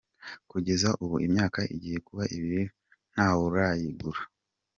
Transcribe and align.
Kugeza 0.51 0.89
ubu 1.03 1.15
imyaka 1.27 1.59
igiye 1.75 1.97
kuba 2.07 2.23
ibiri 2.35 2.63
nta 3.13 3.27
wurayigura. 3.37 4.21